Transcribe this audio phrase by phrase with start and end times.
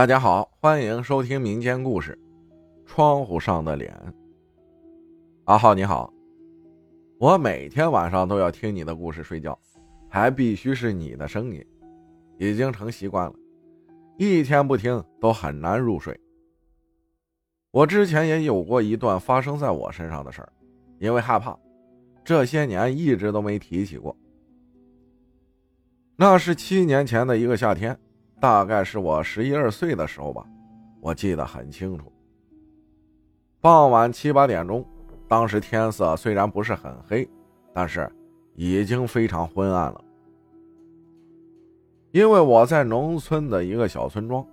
[0.00, 2.18] 大家好，欢迎收听民间故事
[2.90, 3.94] 《窗户上的脸》。
[5.44, 6.10] 阿浩你好，
[7.18, 9.58] 我每天晚上都要听你的故事睡觉，
[10.08, 11.62] 还必须是你的声音，
[12.38, 13.34] 已经成习惯了，
[14.16, 16.18] 一天不听都很难入睡。
[17.70, 20.50] 我之前也有过一段发生在我身上的事儿，
[20.98, 21.54] 因为害怕，
[22.24, 24.16] 这些年一直都没提起过。
[26.16, 27.94] 那是七年前的一个夏天。
[28.40, 30.44] 大概是我十一二岁的时候吧，
[31.00, 32.10] 我记得很清楚。
[33.60, 34.82] 傍晚七八点钟，
[35.28, 37.28] 当时天色虽然不是很黑，
[37.74, 38.10] 但是
[38.54, 40.04] 已经非常昏暗了。
[42.12, 44.44] 因为我在农村的一个小村庄，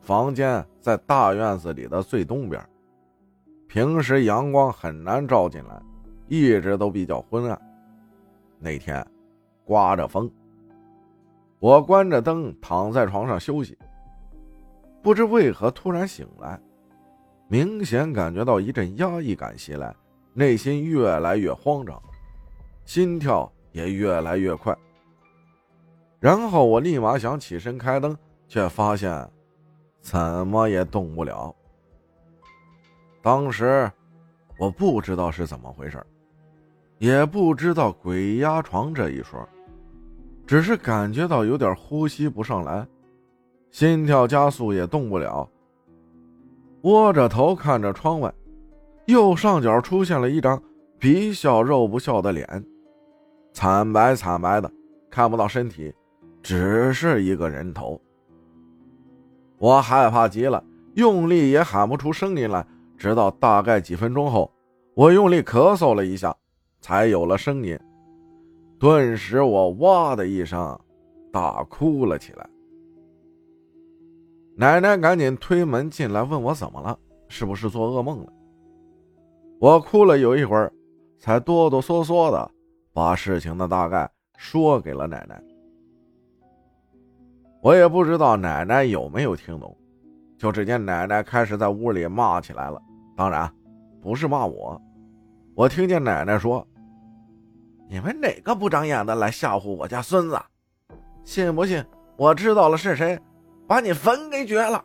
[0.00, 2.66] 房间在大院子里的最东边，
[3.68, 5.80] 平时阳光很难照进来，
[6.28, 7.60] 一直都比较昏暗。
[8.58, 9.06] 那天，
[9.64, 10.28] 刮着风。
[11.60, 13.76] 我关着灯躺在床上休息，
[15.02, 16.58] 不知为何突然醒来，
[17.48, 19.94] 明显感觉到一阵压抑感袭来，
[20.32, 22.02] 内心越来越慌张，
[22.86, 24.74] 心跳也越来越快。
[26.18, 28.16] 然后我立马想起身开灯，
[28.48, 29.30] 却发现
[30.00, 31.54] 怎么也动不了。
[33.20, 33.90] 当时
[34.58, 36.02] 我不知道是怎么回事，
[36.96, 39.46] 也不知道鬼压床这一说。
[40.50, 42.84] 只是感觉到有点呼吸不上来，
[43.70, 45.48] 心跳加速也动不了。
[46.82, 48.34] 窝着头看着窗外，
[49.06, 50.60] 右上角出现了一张
[50.98, 52.64] 皮笑肉不笑的脸，
[53.52, 54.68] 惨白惨白的，
[55.08, 55.94] 看不到身体，
[56.42, 58.00] 只是一个人头。
[59.56, 60.60] 我害怕极了，
[60.94, 62.66] 用力也喊不出声音来。
[62.98, 64.52] 直到大概几分钟后，
[64.94, 66.34] 我用力咳嗽了一下，
[66.80, 67.78] 才有了声音。
[68.80, 70.80] 顿时，我哇的一声
[71.30, 72.48] 大哭了起来。
[74.56, 78.32] 奶奶赶紧推门进来，问我怎么了，是不是做噩梦了？
[79.60, 80.72] 我哭了有一会儿，
[81.18, 82.50] 才哆哆嗦嗦的
[82.94, 85.38] 把事情的大概说给了奶奶。
[87.60, 89.76] 我也不知道奶奶有没有听懂，
[90.38, 92.80] 就只见奶奶开始在屋里骂起来了。
[93.14, 93.52] 当然，
[94.00, 94.80] 不是骂我，
[95.54, 96.66] 我听见奶奶说。
[97.90, 100.40] 你们哪个不长眼的来吓唬我家孙子？
[101.24, 101.84] 信不信
[102.16, 103.20] 我知道了是谁，
[103.66, 104.84] 把你坟给掘了？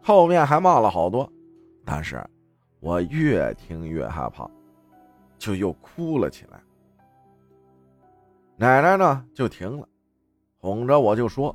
[0.00, 1.28] 后面还骂了好多，
[1.84, 2.24] 但是
[2.78, 4.48] 我越听越害怕，
[5.36, 6.60] 就又哭了起来。
[8.56, 9.88] 奶奶呢就停了，
[10.58, 11.52] 哄着我就说：“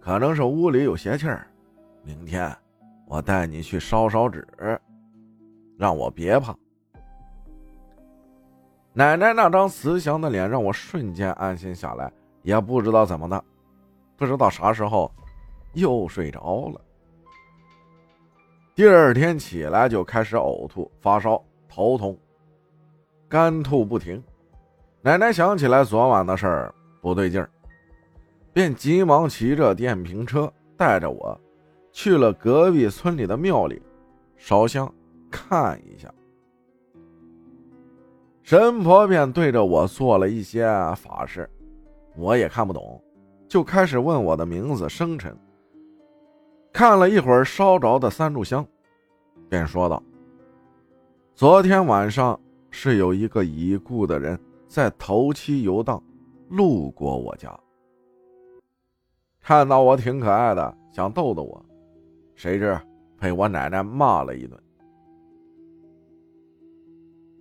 [0.00, 1.46] 可能是屋里有邪气儿，
[2.02, 2.50] 明天
[3.06, 4.48] 我带你去烧烧纸，
[5.76, 6.56] 让我别怕。”
[8.94, 13.42] 奶奶那张慈祥的脸让我瞬间安心下来，也不知道怎么的，
[14.16, 15.10] 不知道啥时候
[15.72, 16.80] 又睡着了。
[18.74, 22.18] 第二天起来就开始呕吐、发烧、头痛、
[23.28, 24.22] 干吐不停。
[25.00, 27.48] 奶奶想起来昨晚的事儿不对劲儿，
[28.52, 31.40] 便急忙骑着电瓶车带着我
[31.92, 33.80] 去了隔壁村里的庙里
[34.36, 34.92] 烧香
[35.30, 36.12] 看一下。
[38.52, 41.48] 神婆便对着我做了一些法事，
[42.14, 43.02] 我也看不懂，
[43.48, 45.34] 就开始问我的名字、生辰。
[46.70, 48.62] 看了一会儿烧着的三炷香，
[49.48, 50.02] 便说道
[51.34, 52.38] ：“昨天晚上
[52.70, 56.04] 是有一个已故的人在头七游荡，
[56.50, 57.58] 路过我家，
[59.40, 61.64] 看到我挺可爱的，想逗逗我，
[62.34, 62.78] 谁知
[63.18, 64.60] 被我奶奶骂了一顿。”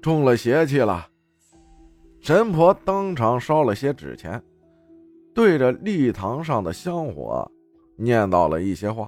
[0.01, 1.07] 中了邪气了，
[2.21, 4.41] 神婆当场烧了些纸钱，
[5.31, 7.49] 对着立堂上的香火
[7.97, 9.07] 念叨了一些话，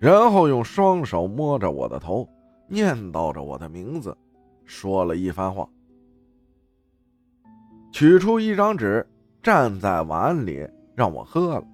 [0.00, 2.28] 然后用双手摸着我的头，
[2.66, 4.16] 念叨着我的名字，
[4.64, 5.68] 说了一番话，
[7.92, 9.06] 取出一张纸
[9.40, 11.64] 蘸在碗里让我喝了，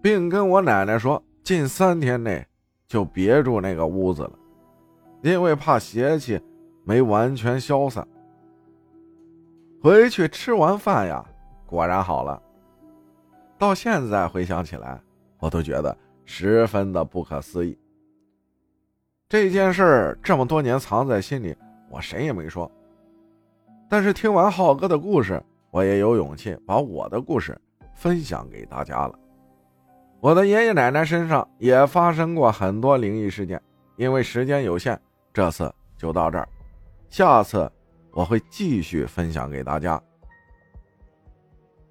[0.00, 2.42] 并跟我奶奶说，近三天内
[2.88, 4.32] 就别住那个屋子了，
[5.22, 6.40] 因为怕邪气。
[6.84, 8.06] 没完全消散，
[9.82, 11.24] 回去吃完饭呀，
[11.66, 12.40] 果然好了。
[13.56, 15.00] 到现在回想起来，
[15.38, 17.78] 我都觉得十分的不可思议。
[19.28, 21.56] 这件事这么多年藏在心里，
[21.88, 22.70] 我谁也没说。
[23.88, 27.58] 但是听完浩哥的故事，我也有勇气把我的故事
[27.94, 29.18] 分享给大家了。
[30.20, 33.60] 我的爷爷奶奶身上也发生过很多灵异事件，
[33.96, 35.00] 因为时间有限，
[35.32, 36.48] 这次就到这儿。
[37.14, 37.70] 下次
[38.10, 40.02] 我会继续分享给大家。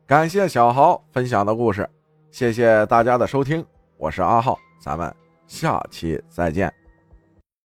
[0.05, 1.89] 感谢小豪分享的故事，
[2.29, 3.65] 谢谢大家的收听，
[3.95, 5.15] 我是阿浩，咱们
[5.47, 6.82] 下期再见。